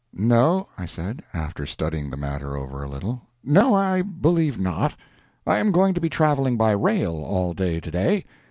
"No," 0.15 0.67
I 0.79 0.85
said, 0.85 1.21
after 1.31 1.67
studying 1.67 2.09
the 2.09 2.17
matter 2.17 2.57
over 2.57 2.81
a 2.81 2.89
little. 2.89 3.21
"No, 3.43 3.75
I 3.75 4.01
believe 4.01 4.59
not; 4.59 4.95
I 5.45 5.59
am 5.59 5.71
going 5.71 5.93
to 5.93 6.01
be 6.01 6.09
traveling 6.09 6.57
by 6.57 6.71
rail 6.71 7.17
all 7.17 7.53
day 7.53 7.79
today. 7.79 8.25